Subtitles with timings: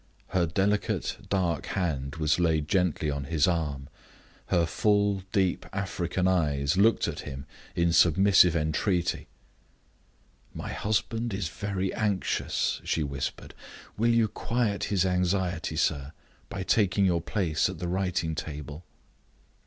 [0.29, 3.87] Her delicate dark hand was laid gently on his arm;
[4.47, 9.27] her full deep African eyes looked at him in submissive entreaty.
[10.55, 13.53] "My husband is very anxious," she whispered.
[13.95, 16.13] "Will you quiet his anxiety, sir,
[16.49, 18.83] by taking your place at the writing table?"